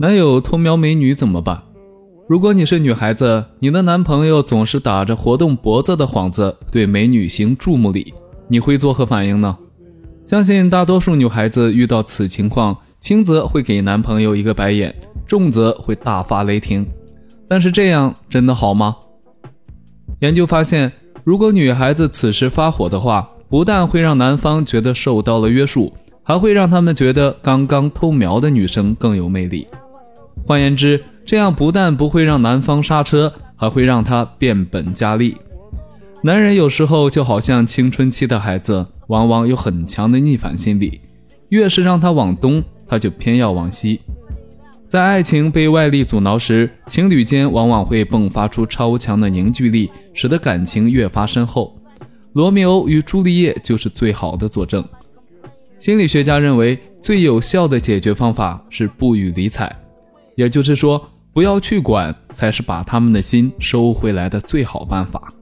[0.00, 1.60] 男友偷瞄美女怎么办？
[2.28, 8.14] 如果你是女孩子，你的男朋友总是打着活动脖子的幌子对美女行注目礼，
[8.46, 9.58] 你会作何反应呢？
[10.24, 14.94] 相信大多数女孩子遇到此情况，轻则会给男朋友一个白眼，
[15.26, 16.86] 重则会大发雷霆。
[17.48, 18.94] 但是这样真的好吗？
[20.20, 20.92] 研究发现，
[21.24, 25.92] 如果女孩子此时发火的话，不但会让男方觉得受到了约束，
[26.22, 29.66] 还会让他们觉得刚刚偷瞄的女生更有魅力。
[30.46, 35.36] 换言之，这样不但不会让男方刹车，还会让他变本加厉。
[36.22, 41.00] 男人有时候就好像青春期的孩子，往往有很强的逆反心理，
[41.50, 44.00] 越是让他往东，他就偏要往西。
[44.88, 51.78] 在爱情被外力阻挠时，情侣间往往会迸发出超强的凝聚力，使得感情越发深厚。
[52.32, 54.82] 罗密欧与朱丽叶就是最好的佐证。
[55.78, 59.70] 心理学家认为，最有效的解决方法是不予理睬。
[60.38, 65.32] 也就是说，不要去管，才是把他们的心收回来的最好办法。